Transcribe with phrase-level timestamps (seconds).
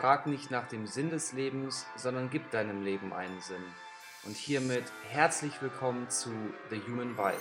[0.00, 3.62] Frag nicht nach dem Sinn des Lebens, sondern gib deinem Leben einen Sinn.
[4.24, 6.30] Und hiermit herzlich willkommen zu
[6.70, 7.36] The Human Vibes.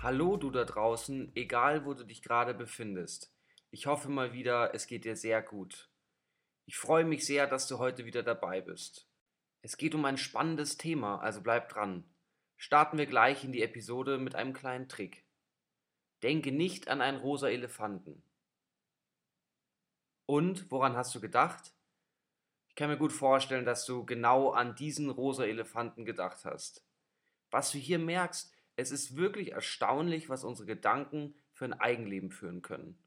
[0.00, 3.34] Hallo du da draußen, egal wo du dich gerade befindest.
[3.70, 5.90] Ich hoffe mal wieder, es geht dir sehr gut.
[6.64, 9.10] Ich freue mich sehr, dass du heute wieder dabei bist.
[9.64, 12.04] Es geht um ein spannendes Thema, also bleib dran.
[12.58, 15.24] Starten wir gleich in die Episode mit einem kleinen Trick.
[16.22, 18.22] Denke nicht an einen rosa Elefanten.
[20.26, 21.72] Und woran hast du gedacht?
[22.68, 26.84] Ich kann mir gut vorstellen, dass du genau an diesen rosa Elefanten gedacht hast.
[27.50, 32.60] Was du hier merkst, es ist wirklich erstaunlich, was unsere Gedanken für ein Eigenleben führen
[32.60, 32.98] können.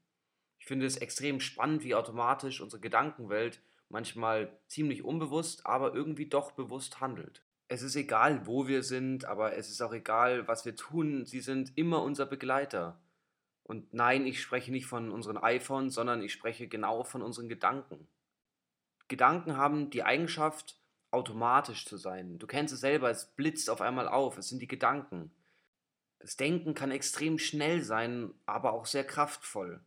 [0.58, 6.52] Ich finde es extrem spannend, wie automatisch unsere Gedankenwelt manchmal ziemlich unbewusst, aber irgendwie doch
[6.52, 7.42] bewusst handelt.
[7.68, 11.40] Es ist egal, wo wir sind, aber es ist auch egal, was wir tun, sie
[11.40, 13.00] sind immer unser Begleiter.
[13.62, 18.08] Und nein, ich spreche nicht von unseren iPhones, sondern ich spreche genau von unseren Gedanken.
[19.08, 22.38] Gedanken haben die Eigenschaft, automatisch zu sein.
[22.38, 25.30] Du kennst es selber, es blitzt auf einmal auf, es sind die Gedanken.
[26.18, 29.80] Das Denken kann extrem schnell sein, aber auch sehr kraftvoll.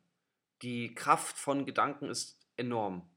[0.61, 3.10] Die Kraft von Gedanken ist enorm.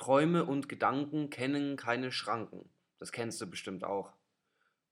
[0.00, 2.70] Träume und Gedanken kennen keine Schranken.
[2.98, 4.14] Das kennst du bestimmt auch.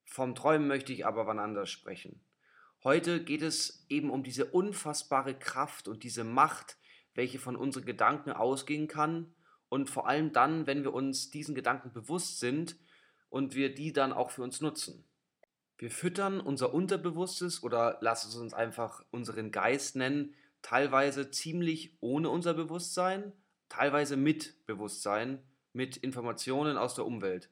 [0.05, 2.21] Vom Träumen möchte ich aber wann anders sprechen.
[2.85, 6.77] Heute geht es eben um diese unfassbare Kraft und diese Macht,
[7.15, 9.35] welche von unseren Gedanken ausgehen kann
[9.71, 12.77] und vor allem dann, wenn wir uns diesen Gedanken bewusst sind
[13.31, 15.09] und wir die dann auch für uns nutzen.
[15.79, 22.29] Wir füttern unser Unterbewusstes oder lass es uns einfach unseren Geist nennen, teilweise ziemlich ohne
[22.29, 23.33] unser Bewusstsein,
[23.69, 27.51] teilweise mit Bewusstsein, mit Informationen aus der Umwelt.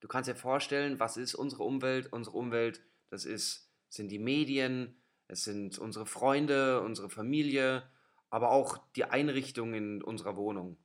[0.00, 2.12] Du kannst dir vorstellen, was ist unsere Umwelt?
[2.12, 4.96] Unsere Umwelt, das ist, sind die Medien,
[5.28, 7.82] es sind unsere Freunde, unsere Familie,
[8.30, 10.76] aber auch die Einrichtungen in unserer Wohnung.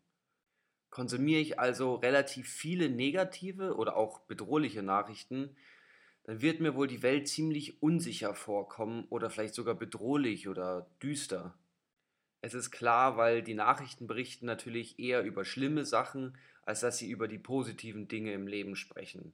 [0.89, 5.55] Konsumiere ich also relativ viele negative oder auch bedrohliche Nachrichten,
[6.23, 11.57] dann wird mir wohl die Welt ziemlich unsicher vorkommen oder vielleicht sogar bedrohlich oder düster.
[12.41, 17.09] Es ist klar, weil die Nachrichten berichten natürlich eher über schlimme Sachen, als dass sie
[17.09, 19.33] über die positiven Dinge im Leben sprechen.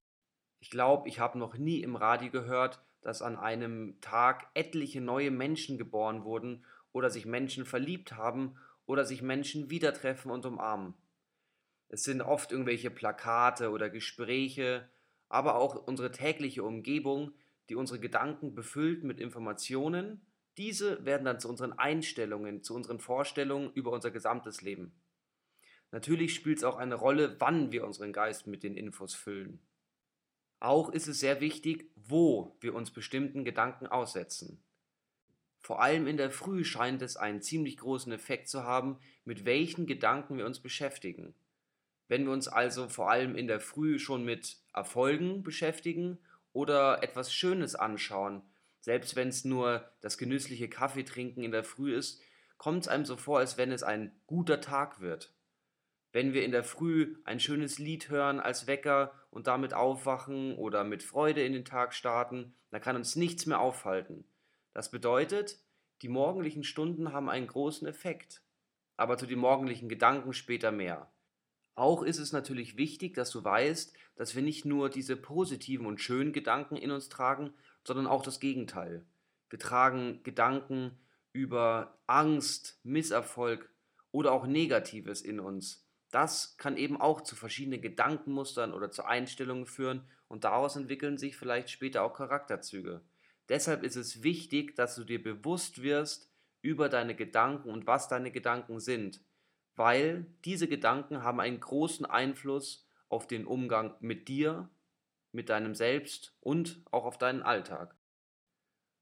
[0.60, 5.32] Ich glaube, ich habe noch nie im Radio gehört, dass an einem Tag etliche neue
[5.32, 10.94] Menschen geboren wurden oder sich Menschen verliebt haben oder sich Menschen wieder treffen und umarmen.
[11.90, 14.90] Es sind oft irgendwelche Plakate oder Gespräche,
[15.30, 17.32] aber auch unsere tägliche Umgebung,
[17.70, 20.22] die unsere Gedanken befüllt mit Informationen.
[20.58, 24.92] Diese werden dann zu unseren Einstellungen, zu unseren Vorstellungen über unser gesamtes Leben.
[25.92, 29.60] Natürlich spielt es auch eine Rolle, wann wir unseren Geist mit den Infos füllen.
[30.60, 34.64] Auch ist es sehr wichtig, wo wir uns bestimmten Gedanken aussetzen.
[35.60, 39.86] Vor allem in der Früh scheint es einen ziemlich großen Effekt zu haben, mit welchen
[39.86, 41.36] Gedanken wir uns beschäftigen.
[42.08, 46.18] Wenn wir uns also vor allem in der Früh schon mit Erfolgen beschäftigen
[46.54, 48.42] oder etwas Schönes anschauen,
[48.82, 52.22] selbst wenn es nur das genüssliche Kaffeetrinken in der Früh ist,
[52.58, 55.34] kommt es einem so vor, als wenn es ein guter Tag wird.
[56.12, 60.84] Wenn wir in der Früh ein schönes Lied hören als Wecker und damit aufwachen oder
[60.84, 64.26] mit Freude in den Tag starten, dann kann uns nichts mehr aufhalten.
[64.74, 65.60] Das bedeutet,
[66.02, 68.42] die morgendlichen Stunden haben einen großen Effekt.
[68.96, 71.12] Aber zu den morgendlichen Gedanken später mehr.
[71.76, 76.02] Auch ist es natürlich wichtig, dass du weißt, dass wir nicht nur diese positiven und
[76.02, 77.54] schönen Gedanken in uns tragen,
[77.88, 79.06] sondern auch das Gegenteil.
[79.50, 81.00] Wir tragen Gedanken
[81.32, 83.70] über Angst, Misserfolg
[84.12, 85.88] oder auch Negatives in uns.
[86.12, 91.38] Das kann eben auch zu verschiedenen Gedankenmustern oder zu Einstellungen führen und daraus entwickeln sich
[91.38, 93.02] vielleicht später auch Charakterzüge.
[93.50, 96.30] Deshalb ist es wichtig, dass du dir bewusst wirst
[96.62, 99.22] über deine Gedanken und was deine Gedanken sind
[99.78, 104.70] weil diese Gedanken haben einen großen Einfluss auf den Umgang mit dir,
[105.32, 107.96] mit deinem Selbst und auch auf deinen Alltag.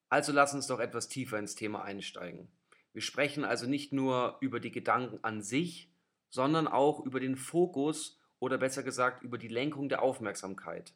[0.10, 2.48] Also lass uns doch etwas tiefer ins Thema einsteigen.
[2.94, 5.92] Wir sprechen also nicht nur über die Gedanken an sich,
[6.30, 10.94] sondern auch über den Fokus oder besser gesagt über die Lenkung der Aufmerksamkeit.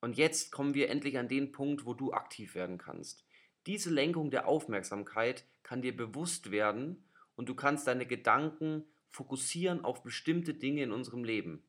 [0.00, 3.24] Und jetzt kommen wir endlich an den Punkt, wo du aktiv werden kannst.
[3.66, 7.04] Diese Lenkung der Aufmerksamkeit kann dir bewusst werden
[7.36, 11.62] und du kannst deine Gedanken fokussieren auf bestimmte Dinge in unserem Leben.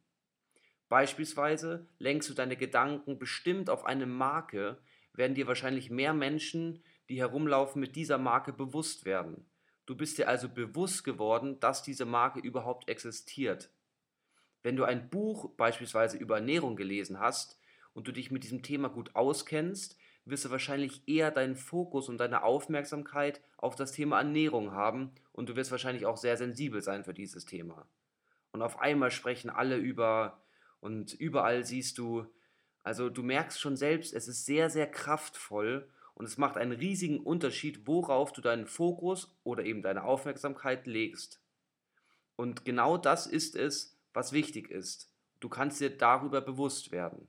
[0.92, 4.78] Beispielsweise lenkst du deine Gedanken bestimmt auf eine Marke,
[5.14, 9.46] werden dir wahrscheinlich mehr Menschen, die herumlaufen, mit dieser Marke bewusst werden.
[9.86, 13.72] Du bist dir also bewusst geworden, dass diese Marke überhaupt existiert.
[14.64, 17.58] Wenn du ein Buch beispielsweise über Ernährung gelesen hast
[17.94, 22.18] und du dich mit diesem Thema gut auskennst, wirst du wahrscheinlich eher deinen Fokus und
[22.18, 27.06] deine Aufmerksamkeit auf das Thema Ernährung haben und du wirst wahrscheinlich auch sehr sensibel sein
[27.06, 27.88] für dieses Thema.
[28.52, 30.42] Und auf einmal sprechen alle über
[30.82, 32.26] und überall siehst du,
[32.84, 37.20] also du merkst schon selbst, es ist sehr, sehr kraftvoll und es macht einen riesigen
[37.20, 41.40] Unterschied, worauf du deinen Fokus oder eben deine Aufmerksamkeit legst.
[42.36, 45.14] Und genau das ist es, was wichtig ist.
[45.40, 47.28] Du kannst dir darüber bewusst werden.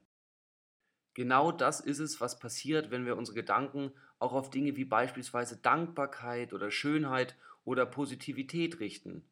[1.13, 5.57] Genau das ist es, was passiert, wenn wir unsere Gedanken auch auf Dinge wie beispielsweise
[5.57, 7.35] Dankbarkeit oder Schönheit
[7.65, 9.23] oder Positivität richten.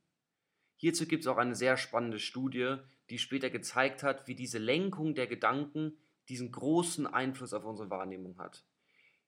[0.82, 2.78] Hierzu gibt es auch eine sehr spannende Studie,
[3.12, 5.96] die später gezeigt hat, wie diese Lenkung der Gedanken
[6.28, 8.66] diesen großen Einfluss auf unsere Wahrnehmung hat.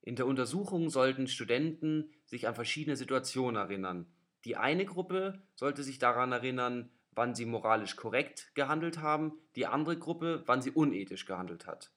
[0.02, 4.08] In der Untersuchung sollten Studenten sich an verschiedene Situationen erinnern.
[4.46, 10.00] Die eine Gruppe sollte sich daran erinnern, wann sie moralisch korrekt gehandelt haben, die andere
[10.00, 11.92] Gruppe, wann sie unethisch gehandelt hat.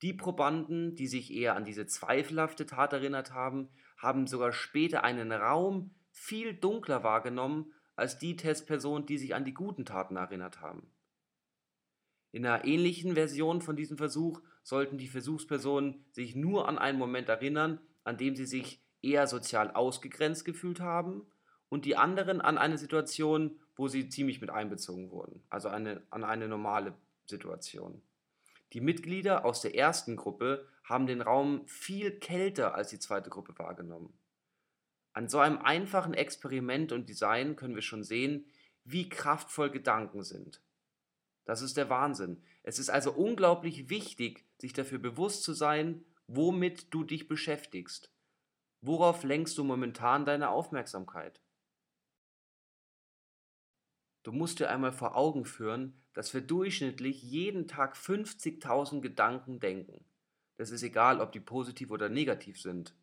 [0.00, 3.68] Die Probanden, die sich eher an diese zweifelhafte Tat erinnert haben,
[3.98, 9.54] haben sogar später einen Raum viel dunkler wahrgenommen als die Testpersonen, die sich an die
[9.54, 10.90] guten Taten erinnert haben.
[12.32, 17.28] In einer ähnlichen Version von diesem Versuch sollten die Versuchspersonen sich nur an einen Moment
[17.28, 21.26] erinnern, an dem sie sich eher sozial ausgegrenzt gefühlt haben
[21.68, 26.24] und die anderen an eine Situation, wo sie ziemlich mit einbezogen wurden, also eine, an
[26.24, 26.94] eine normale
[27.26, 28.02] Situation.
[28.72, 33.58] Die Mitglieder aus der ersten Gruppe haben den Raum viel kälter als die zweite Gruppe
[33.58, 34.12] wahrgenommen.
[35.12, 38.46] An so einem einfachen Experiment und Design können wir schon sehen,
[38.84, 40.62] wie kraftvoll Gedanken sind.
[41.44, 42.42] Das ist der Wahnsinn.
[42.62, 48.12] Es ist also unglaublich wichtig, sich dafür bewusst zu sein, womit du dich beschäftigst.
[48.80, 51.40] Worauf lenkst du momentan deine Aufmerksamkeit?
[54.22, 60.04] Du musst dir einmal vor Augen führen, dass wir durchschnittlich jeden Tag 50.000 Gedanken denken.
[60.56, 62.94] Das ist egal, ob die positiv oder negativ sind.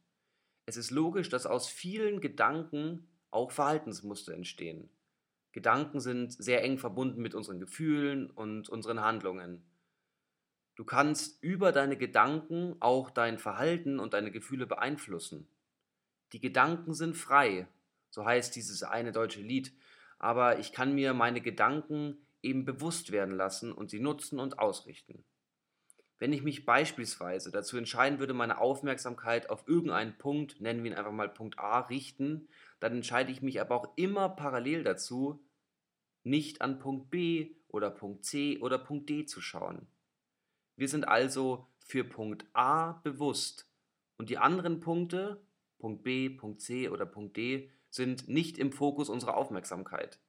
[0.70, 4.88] Es ist logisch, dass aus vielen Gedanken auch Verhaltensmuster entstehen.
[5.52, 9.64] Gedanken sind sehr eng verbunden mit unseren Gefühlen und unseren Handlungen.
[10.76, 15.48] Du kannst über deine Gedanken auch dein Verhalten und deine Gefühle beeinflussen.
[16.34, 17.68] Die Gedanken sind frei,
[18.12, 19.74] so heißt dieses eine deutsche Lied,
[20.20, 25.24] aber ich kann mir meine Gedanken eben bewusst werden lassen und sie nutzen und ausrichten.
[26.20, 30.98] Wenn ich mich beispielsweise dazu entscheiden würde, meine Aufmerksamkeit auf irgendeinen Punkt, nennen wir ihn
[30.98, 32.50] einfach mal Punkt A, richten,
[32.82, 35.42] dann entscheide ich mich aber auch immer parallel dazu,
[36.24, 39.88] nicht an Punkt B oder Punkt C oder Punkt D zu schauen.
[40.76, 43.70] Wir sind also für Punkt A bewusst
[44.18, 45.42] und die anderen Punkte,
[45.80, 50.20] Punkt B, Punkt C oder Punkt D, sind nicht im Fokus unserer Aufmerksamkeit.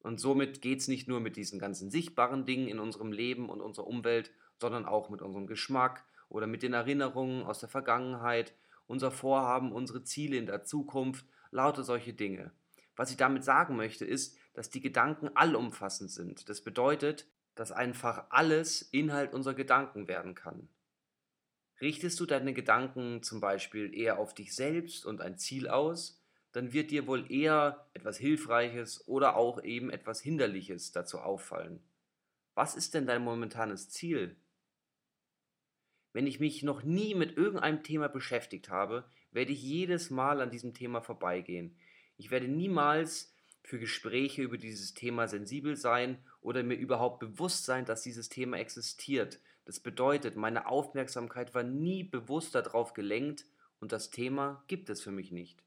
[0.00, 3.60] Und somit geht es nicht nur mit diesen ganzen sichtbaren Dingen in unserem Leben und
[3.60, 8.54] unserer Umwelt, sondern auch mit unserem Geschmack oder mit den Erinnerungen aus der Vergangenheit,
[8.86, 12.52] unser Vorhaben, unsere Ziele in der Zukunft, lauter solche Dinge.
[12.96, 16.48] Was ich damit sagen möchte, ist, dass die Gedanken allumfassend sind.
[16.48, 20.68] Das bedeutet, dass einfach alles Inhalt unserer Gedanken werden kann.
[21.80, 26.20] Richtest du deine Gedanken zum Beispiel eher auf dich selbst und ein Ziel aus,
[26.52, 31.82] dann wird dir wohl eher etwas Hilfreiches oder auch eben etwas Hinderliches dazu auffallen.
[32.54, 34.36] Was ist denn dein momentanes Ziel?
[36.14, 40.48] Wenn ich mich noch nie mit irgendeinem Thema beschäftigt habe, werde ich jedes Mal an
[40.48, 41.76] diesem Thema vorbeigehen.
[42.16, 47.84] Ich werde niemals für Gespräche über dieses Thema sensibel sein oder mir überhaupt bewusst sein,
[47.84, 49.40] dass dieses Thema existiert.
[49.64, 53.46] Das bedeutet, meine Aufmerksamkeit war nie bewusst darauf gelenkt
[53.80, 55.64] und das Thema gibt es für mich nicht.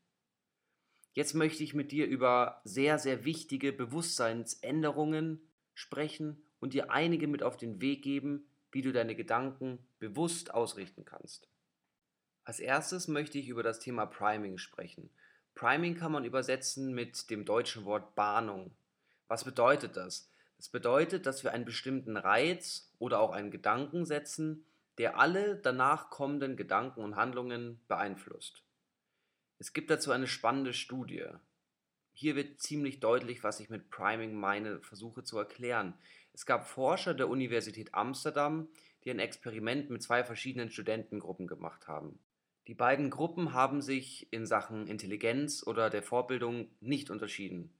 [1.11, 5.41] Jetzt möchte ich mit dir über sehr, sehr wichtige Bewusstseinsänderungen
[5.73, 11.05] sprechen und dir einige mit auf den Weg geben, wie du deine Gedanken bewusst ausrichten
[11.05, 11.49] kannst.
[12.43, 15.09] Als erstes möchte ich über das Thema Priming sprechen.
[15.53, 18.75] Priming kann man übersetzen mit dem deutschen Wort Bahnung.
[19.27, 20.31] Was bedeutet das?
[20.57, 24.65] Das bedeutet, dass wir einen bestimmten Reiz oder auch einen Gedanken setzen,
[24.97, 28.63] der alle danach kommenden Gedanken und Handlungen beeinflusst.
[29.59, 31.25] Es gibt dazu eine spannende Studie.
[32.13, 35.93] Hier wird ziemlich deutlich, was ich mit Priming meine, versuche zu erklären.
[36.37, 38.67] Es gab Forscher der Universität Amsterdam,
[39.03, 42.19] die ein Experiment mit zwei verschiedenen Studentengruppen gemacht haben.
[42.67, 47.73] Die beiden Gruppen haben sich in Sachen Intelligenz oder der Vorbildung nicht unterschieden.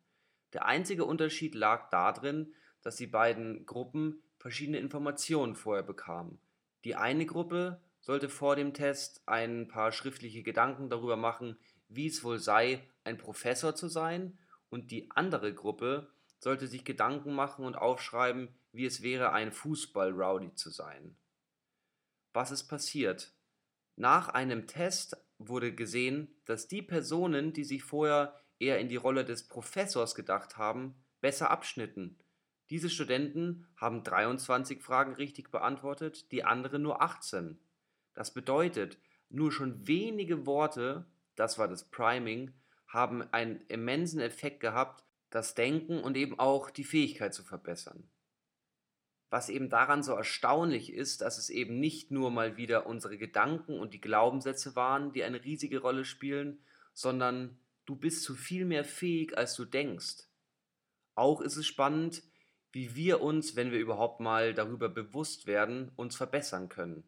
[0.54, 6.40] Der einzige Unterschied lag darin, dass die beiden Gruppen verschiedene Informationen vorher bekamen.
[6.84, 11.60] Die eine Gruppe sollte vor dem Test ein paar schriftliche Gedanken darüber machen,
[11.90, 17.34] wie es wohl sei, ein Professor zu sein, und die andere Gruppe sollte sich Gedanken
[17.34, 21.16] machen und aufschreiben, wie es wäre, ein Fußball-Rowdy zu sein.
[22.34, 23.34] Was ist passiert?
[23.96, 29.26] Nach einem Test wurde gesehen, dass die Personen, die sich vorher eher in die Rolle
[29.26, 32.18] des Professors gedacht haben, besser abschnitten.
[32.70, 37.58] Diese Studenten haben 23 Fragen richtig beantwortet, die anderen nur 18.
[38.14, 38.98] Das bedeutet,
[39.30, 42.54] nur schon wenige Worte, das war das Priming,
[42.88, 45.04] haben einen immensen Effekt gehabt,
[45.38, 48.10] das Denken und eben auch die Fähigkeit zu verbessern.
[49.30, 53.78] Was eben daran so erstaunlich ist, dass es eben nicht nur mal wieder unsere Gedanken
[53.80, 58.84] und die Glaubenssätze waren, die eine riesige Rolle spielen, sondern du bist zu viel mehr
[58.84, 60.28] fähig, als du denkst.
[61.14, 62.24] Auch ist es spannend,
[62.72, 67.04] wie wir uns, wenn wir überhaupt mal darüber bewusst werden, uns verbessern können.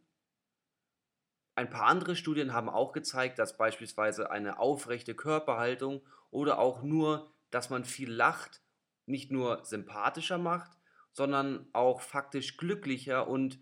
[1.55, 7.33] Ein paar andere Studien haben auch gezeigt, dass beispielsweise eine aufrechte Körperhaltung oder auch nur,
[7.51, 8.61] dass man viel lacht,
[9.05, 10.71] nicht nur sympathischer macht,
[11.11, 13.59] sondern auch faktisch glücklicher und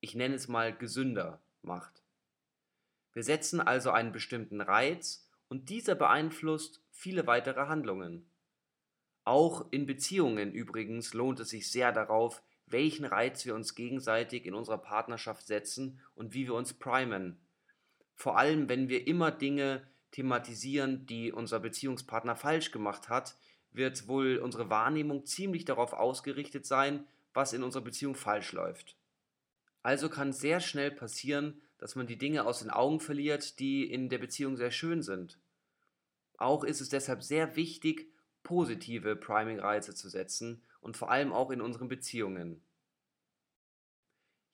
[0.00, 2.02] ich nenne es mal gesünder macht.
[3.12, 8.28] Wir setzen also einen bestimmten Reiz und dieser beeinflusst viele weitere Handlungen.
[9.24, 14.54] Auch in Beziehungen übrigens lohnt es sich sehr darauf, welchen Reiz wir uns gegenseitig in
[14.54, 17.38] unserer Partnerschaft setzen und wie wir uns primen.
[18.14, 23.36] Vor allem, wenn wir immer Dinge thematisieren, die unser Beziehungspartner falsch gemacht hat,
[23.72, 28.96] wird wohl unsere Wahrnehmung ziemlich darauf ausgerichtet sein, was in unserer Beziehung falsch läuft.
[29.82, 34.08] Also kann sehr schnell passieren, dass man die Dinge aus den Augen verliert, die in
[34.08, 35.38] der Beziehung sehr schön sind.
[36.36, 38.12] Auch ist es deshalb sehr wichtig,
[38.42, 42.62] positive Priming-Reize zu setzen und vor allem auch in unseren Beziehungen.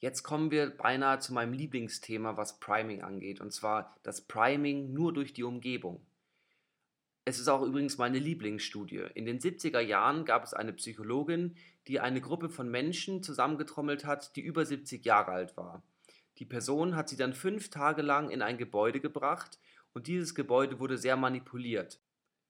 [0.05, 5.15] Jetzt kommen wir beinahe zu meinem Lieblingsthema, was Priming angeht, und zwar das Priming nur
[5.15, 6.05] durch die Umgebung.
[7.25, 9.07] Es ist auch übrigens meine Lieblingsstudie.
[9.15, 11.57] In den 70er Jahren gab es eine Psychologin,
[11.89, 15.83] die eine Gruppe von Menschen zusammengetrommelt hat, die über 70 Jahre alt war.
[16.37, 19.59] Die Person hat sie dann fünf Tage lang in ein Gebäude gebracht
[19.95, 21.99] und dieses Gebäude wurde sehr manipuliert.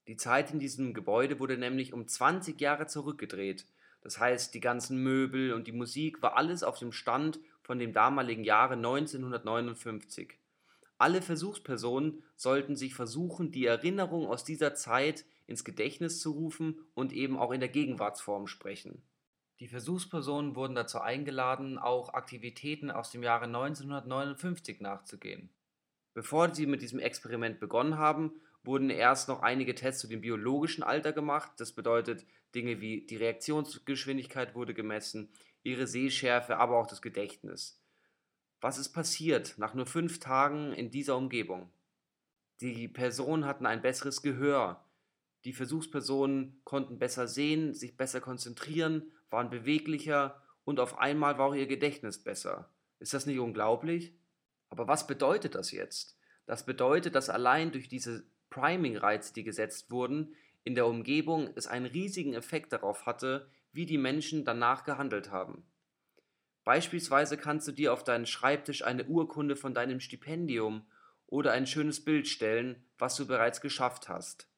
[0.08, 3.64] Die Zeit in diesem Gebäude wurde nämlich um 20 Jahre zurückgedreht.
[4.04, 7.94] Das heißt, die ganzen Möbel und die Musik war alles auf dem Stand von dem
[7.94, 10.34] damaligen Jahre 1959.
[10.98, 17.14] Alle Versuchspersonen sollten sich versuchen, die Erinnerung aus dieser Zeit ins Gedächtnis zu rufen und
[17.14, 19.02] eben auch in der Gegenwartsform sprechen.
[19.60, 25.48] Die Versuchspersonen wurden dazu eingeladen, auch Aktivitäten aus dem Jahre 1959 nachzugehen.
[26.12, 28.32] Bevor sie mit diesem Experiment begonnen haben,
[28.64, 31.52] wurden erst noch einige Tests zu dem biologischen Alter gemacht.
[31.58, 35.30] Das bedeutet, Dinge wie die Reaktionsgeschwindigkeit wurde gemessen,
[35.62, 37.80] ihre Sehschärfe, aber auch das Gedächtnis.
[38.60, 41.70] Was ist passiert nach nur fünf Tagen in dieser Umgebung?
[42.60, 44.84] Die Personen hatten ein besseres Gehör.
[45.44, 51.54] Die Versuchspersonen konnten besser sehen, sich besser konzentrieren, waren beweglicher und auf einmal war auch
[51.54, 52.70] ihr Gedächtnis besser.
[53.00, 54.14] Ist das nicht unglaublich?
[54.70, 56.16] Aber was bedeutet das jetzt?
[56.46, 61.86] Das bedeutet, dass allein durch diese Priming-Reize, die gesetzt wurden, in der Umgebung es einen
[61.86, 65.66] riesigen Effekt darauf hatte, wie die Menschen danach gehandelt haben.
[66.62, 70.86] Beispielsweise kannst du dir auf deinen Schreibtisch eine Urkunde von deinem Stipendium
[71.26, 74.48] oder ein schönes Bild stellen, was du bereits geschafft hast.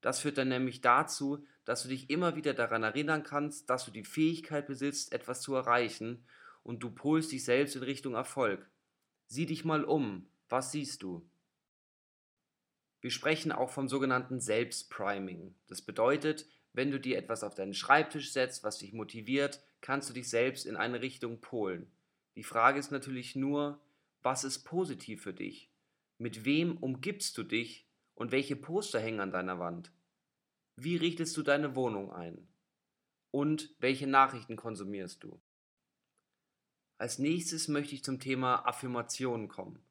[0.00, 3.90] Das führt dann nämlich dazu, dass du dich immer wieder daran erinnern kannst, dass du
[3.90, 6.24] die Fähigkeit besitzt, etwas zu erreichen
[6.62, 8.70] und du polst dich selbst in Richtung Erfolg.
[9.26, 10.28] Sieh dich mal um.
[10.48, 11.28] Was siehst du?
[13.02, 15.56] Wir sprechen auch vom sogenannten Selbstpriming.
[15.66, 20.14] Das bedeutet, wenn du dir etwas auf deinen Schreibtisch setzt, was dich motiviert, kannst du
[20.14, 21.90] dich selbst in eine Richtung polen.
[22.36, 23.82] Die Frage ist natürlich nur,
[24.22, 25.68] was ist positiv für dich?
[26.16, 29.92] Mit wem umgibst du dich und welche Poster hängen an deiner Wand?
[30.76, 32.46] Wie richtest du deine Wohnung ein?
[33.32, 35.40] Und welche Nachrichten konsumierst du?
[36.98, 39.82] Als nächstes möchte ich zum Thema Affirmationen kommen.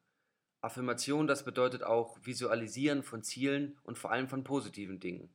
[0.62, 5.30] Affirmation, das bedeutet auch Visualisieren von Zielen und vor allem von positiven Dingen.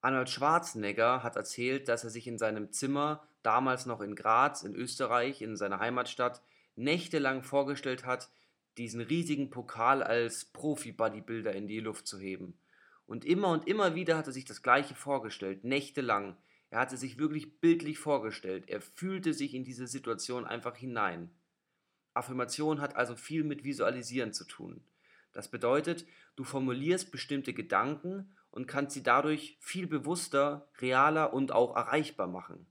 [0.00, 4.74] Arnold Schwarzenegger hat erzählt, dass er sich in seinem Zimmer, damals noch in Graz in
[4.74, 6.42] Österreich, in seiner Heimatstadt,
[6.76, 8.30] nächtelang vorgestellt hat,
[8.78, 12.58] diesen riesigen Pokal als Profi-Bodybuilder in die Luft zu heben.
[13.06, 16.36] Und immer und immer wieder hat er sich das Gleiche vorgestellt, nächtelang.
[16.70, 18.68] Er hatte sich wirklich bildlich vorgestellt.
[18.68, 21.30] Er fühlte sich in diese Situation einfach hinein.
[22.20, 24.80] Affirmation hat also viel mit Visualisieren zu tun.
[25.32, 31.74] Das bedeutet, du formulierst bestimmte Gedanken und kannst sie dadurch viel bewusster, realer und auch
[31.74, 32.66] erreichbar machen.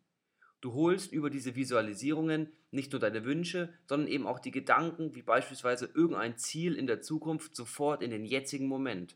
[0.62, 5.22] Du holst über diese Visualisierungen nicht nur deine Wünsche, sondern eben auch die Gedanken, wie
[5.22, 9.16] beispielsweise irgendein Ziel in der Zukunft, sofort in den jetzigen Moment.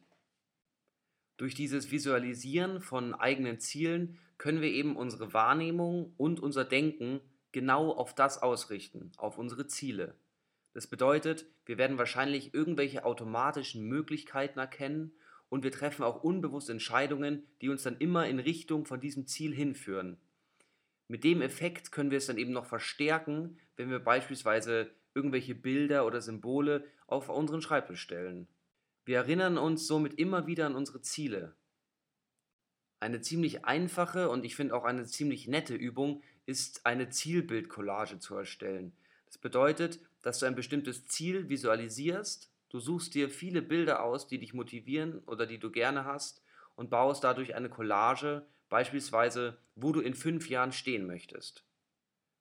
[1.38, 7.22] Durch dieses Visualisieren von eigenen Zielen können wir eben unsere Wahrnehmung und unser Denken
[7.54, 10.16] genau auf das ausrichten, auf unsere Ziele.
[10.74, 15.14] Das bedeutet, wir werden wahrscheinlich irgendwelche automatischen Möglichkeiten erkennen
[15.50, 19.54] und wir treffen auch unbewusst Entscheidungen, die uns dann immer in Richtung von diesem Ziel
[19.54, 20.18] hinführen.
[21.08, 26.08] Mit dem Effekt können wir es dann eben noch verstärken, wenn wir beispielsweise irgendwelche Bilder
[26.08, 28.48] oder Symbole auf unseren Schreibtisch stellen.
[29.06, 31.56] Wir erinnern uns somit immer wieder an unsere Ziele.
[33.00, 38.36] Eine ziemlich einfache und ich finde auch eine ziemlich nette Übung ist eine Zielbildcollage zu
[38.36, 38.94] erstellen.
[39.26, 44.40] Das bedeutet, dass du ein bestimmtes Ziel visualisierst, du suchst dir viele Bilder aus, die
[44.40, 46.44] dich motivieren oder die du gerne hast
[46.76, 51.64] und baust dadurch eine Collage, beispielsweise, wo du in fünf Jahren stehen möchtest.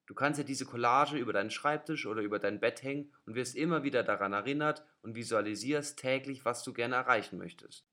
[0.06, 3.54] Du kannst ja diese Collage über deinen Schreibtisch oder über dein Bett hängen und wirst
[3.54, 7.86] immer wieder daran erinnert und visualisierst täglich, was du gerne erreichen möchtest.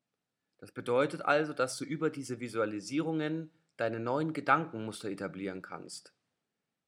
[0.57, 6.13] Das bedeutet also, dass du über diese Visualisierungen deine neuen Gedankenmuster etablieren kannst.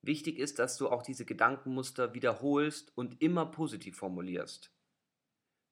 [0.01, 4.71] Wichtig ist, dass du auch diese Gedankenmuster wiederholst und immer positiv formulierst.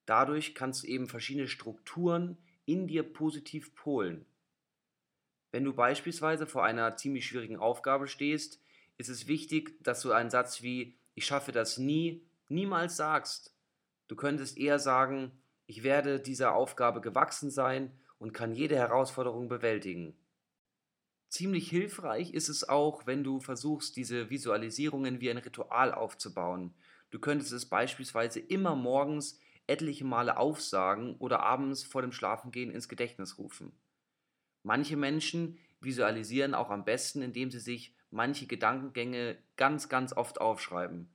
[0.05, 4.25] Dadurch kannst du eben verschiedene Strukturen in dir positiv polen.
[5.51, 8.61] Wenn du beispielsweise vor einer ziemlich schwierigen Aufgabe stehst,
[8.97, 13.53] ist es wichtig, dass du einen Satz wie ich schaffe das nie niemals sagst.
[14.07, 15.31] Du könntest eher sagen,
[15.65, 20.15] ich werde dieser Aufgabe gewachsen sein und kann jede Herausforderung bewältigen.
[21.29, 26.75] Ziemlich hilfreich ist es auch, wenn du versuchst, diese Visualisierungen wie ein Ritual aufzubauen.
[27.11, 32.89] Du könntest es beispielsweise immer morgens etliche Male aufsagen oder abends vor dem Schlafengehen ins
[32.89, 33.79] Gedächtnis rufen.
[34.63, 41.09] Manche Menschen visualisieren auch am besten, indem sie sich manche Gedankengänge ganz, ganz oft aufschreiben.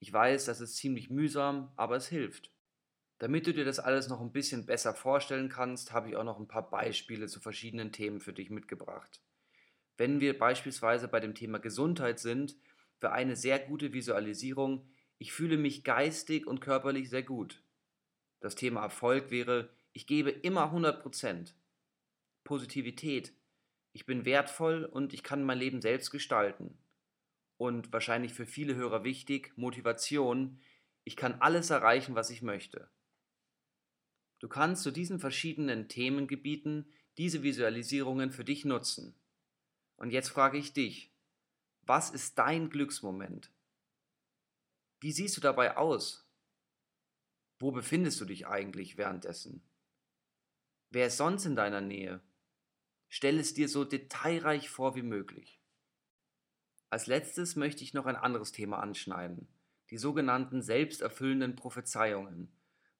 [0.00, 2.52] Ich weiß, das ist ziemlich mühsam, aber es hilft.
[3.18, 6.40] Damit du dir das alles noch ein bisschen besser vorstellen kannst, habe ich auch noch
[6.40, 9.22] ein paar Beispiele zu verschiedenen Themen für dich mitgebracht.
[10.00, 12.56] Wenn wir beispielsweise bei dem Thema Gesundheit sind,
[13.00, 17.62] für eine sehr gute Visualisierung, ich fühle mich geistig und körperlich sehr gut.
[18.40, 21.52] Das Thema Erfolg wäre, ich gebe immer 100%.
[22.44, 23.34] Positivität,
[23.92, 26.78] ich bin wertvoll und ich kann mein Leben selbst gestalten.
[27.58, 30.62] Und wahrscheinlich für viele Hörer wichtig, Motivation,
[31.04, 32.88] ich kann alles erreichen, was ich möchte.
[34.38, 39.19] Du kannst zu diesen verschiedenen Themengebieten diese Visualisierungen für dich nutzen.
[40.00, 41.14] Und jetzt frage ich dich,
[41.82, 43.52] was ist dein Glücksmoment?
[44.98, 46.26] Wie siehst du dabei aus?
[47.58, 49.62] Wo befindest du dich eigentlich währenddessen?
[50.88, 52.22] Wer ist sonst in deiner Nähe?
[53.10, 55.60] Stell es dir so detailreich vor wie möglich.
[56.88, 59.48] Als letztes möchte ich noch ein anderes Thema anschneiden,
[59.90, 62.50] die sogenannten selbsterfüllenden Prophezeiungen.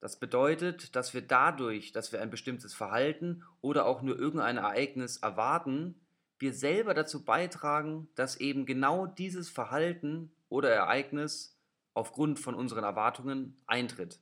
[0.00, 5.16] Das bedeutet, dass wir dadurch, dass wir ein bestimmtes Verhalten oder auch nur irgendein Ereignis
[5.16, 5.98] erwarten,
[6.40, 11.56] wir selber dazu beitragen, dass eben genau dieses Verhalten oder Ereignis
[11.92, 14.20] aufgrund von unseren Erwartungen eintritt.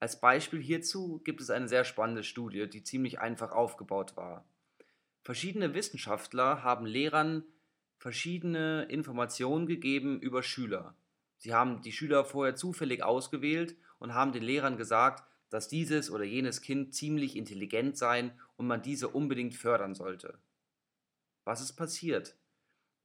[0.00, 4.46] Als Beispiel hierzu gibt es eine sehr spannende Studie, die ziemlich einfach aufgebaut war.
[5.22, 7.44] Verschiedene Wissenschaftler haben Lehrern
[7.98, 10.94] verschiedene Informationen gegeben über Schüler.
[11.38, 16.24] Sie haben die Schüler vorher zufällig ausgewählt und haben den Lehrern gesagt, dass dieses oder
[16.24, 20.38] jenes Kind ziemlich intelligent sein und man diese unbedingt fördern sollte.
[21.46, 22.36] Was ist passiert?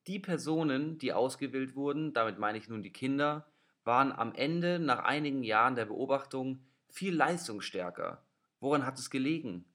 [0.07, 3.45] Die Personen, die ausgewählt wurden, damit meine ich nun die Kinder,
[3.83, 8.25] waren am Ende nach einigen Jahren der Beobachtung viel leistungsstärker.
[8.59, 9.65] Woran hat es gelegen?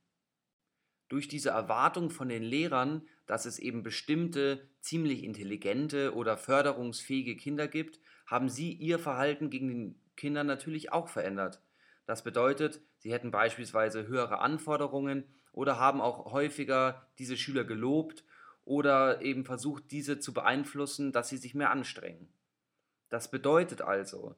[1.08, 7.68] Durch diese Erwartung von den Lehrern, dass es eben bestimmte ziemlich intelligente oder förderungsfähige Kinder
[7.68, 11.62] gibt, haben sie ihr Verhalten gegen den Kindern natürlich auch verändert.
[12.04, 18.24] Das bedeutet, sie hätten beispielsweise höhere Anforderungen oder haben auch häufiger diese Schüler gelobt
[18.66, 22.28] oder eben versucht, diese zu beeinflussen, dass sie sich mehr anstrengen.
[23.08, 24.34] Das bedeutet also,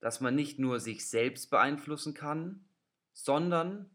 [0.00, 2.64] dass man nicht nur sich selbst beeinflussen kann,
[3.12, 3.90] sondern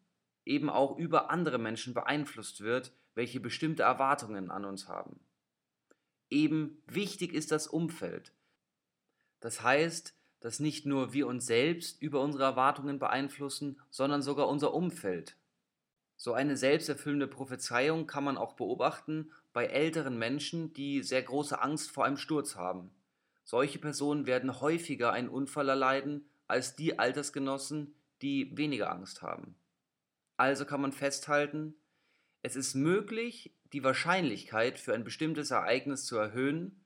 [0.45, 5.19] eben auch über andere Menschen beeinflusst wird, welche bestimmte Erwartungen an uns haben.
[6.29, 8.31] Eben wichtig ist das Umfeld.
[9.39, 14.73] Das heißt, dass nicht nur wir uns selbst über unsere Erwartungen beeinflussen, sondern sogar unser
[14.73, 15.37] Umfeld.
[16.17, 21.91] So eine selbsterfüllende Prophezeiung kann man auch beobachten bei älteren Menschen, die sehr große Angst
[21.91, 22.91] vor einem Sturz haben.
[23.43, 29.55] Solche Personen werden häufiger einen Unfall erleiden als die Altersgenossen, die weniger Angst haben.
[30.37, 31.75] Also kann man festhalten,
[32.43, 36.83] es ist möglich, die Wahrscheinlichkeit für ein bestimmtes Ereignis zu erhöhen,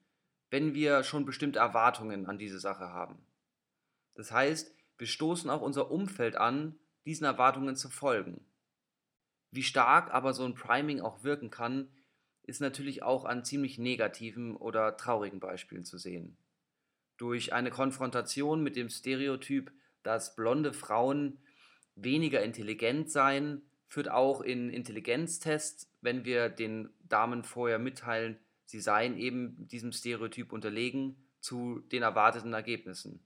[0.49, 3.25] wenn wir schon bestimmte Erwartungen an diese Sache haben.
[4.15, 8.45] Das heißt, wir stoßen auch unser Umfeld an, diesen Erwartungen zu folgen.
[9.51, 11.89] Wie stark aber so ein Priming auch wirken kann,
[12.47, 16.38] ist natürlich auch an ziemlich negativen oder traurigen Beispielen zu sehen.
[17.17, 19.71] Durch eine Konfrontation mit dem Stereotyp,
[20.03, 21.39] dass blonde Frauen
[21.95, 29.17] weniger intelligent seien, führt auch in Intelligenztests, wenn wir den Damen vorher mitteilen, sie seien
[29.17, 33.23] eben diesem Stereotyp unterlegen, zu den erwarteten Ergebnissen.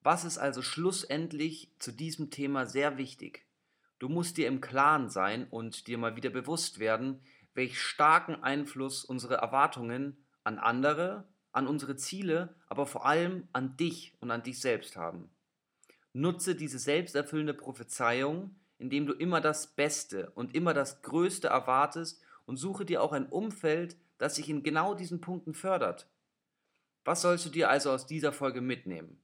[0.00, 3.46] Was ist also schlussendlich zu diesem Thema sehr wichtig?
[3.98, 7.20] Du musst dir im Klaren sein und dir mal wieder bewusst werden,
[7.54, 14.16] welch starken Einfluss unsere Erwartungen an andere, an unsere Ziele, aber vor allem an dich
[14.20, 15.30] und an dich selbst haben.
[16.12, 22.56] Nutze diese selbsterfüllende Prophezeiung, indem du immer das Beste und immer das Größte erwartest und
[22.56, 26.08] suche dir auch ein Umfeld, das sich in genau diesen Punkten fördert.
[27.04, 29.20] Was sollst du dir also aus dieser Folge mitnehmen?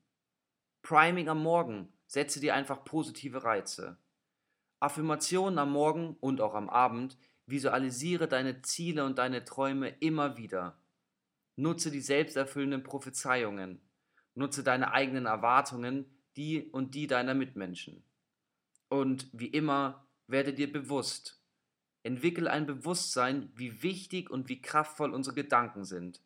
[0.83, 3.97] Priming am Morgen, setze dir einfach positive Reize.
[4.81, 10.79] Affirmationen am Morgen und auch am Abend, visualisiere deine Ziele und deine Träume immer wieder.
[11.57, 13.81] Nutze die selbsterfüllenden Prophezeiungen.
[14.35, 18.03] Nutze deine eigenen Erwartungen, die und die deiner Mitmenschen.
[18.89, 21.41] Und wie immer, werde dir bewusst.
[22.03, 26.21] Entwickel ein Bewusstsein, wie wichtig und wie kraftvoll unsere Gedanken sind.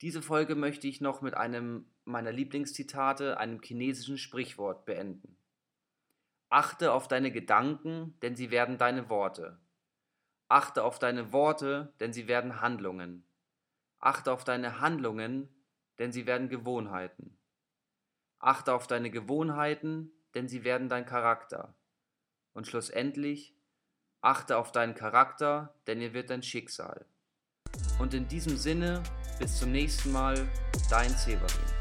[0.00, 5.36] Diese Folge möchte ich noch mit einem meiner Lieblingszitate, einem chinesischen Sprichwort beenden.
[6.48, 9.58] Achte auf deine Gedanken, denn sie werden deine Worte.
[10.50, 13.24] Achte auf deine Worte, denn sie werden Handlungen.
[14.00, 15.48] Achte auf deine Handlungen,
[16.00, 17.38] denn sie werden Gewohnheiten.
[18.40, 21.76] Achte auf deine Gewohnheiten, denn sie werden dein Charakter.
[22.52, 23.54] Und schlussendlich,
[24.22, 27.06] achte auf deinen Charakter, denn er wird dein Schicksal.
[28.00, 29.04] Und in diesem Sinne,
[29.38, 30.48] bis zum nächsten Mal,
[30.90, 31.79] dein Severin.